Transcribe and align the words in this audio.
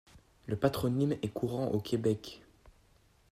Le 0.47 0.55
patronyme 0.55 1.11
est 1.21 1.31
courant 1.31 1.67
au 1.67 1.79
Québec. 1.79 2.41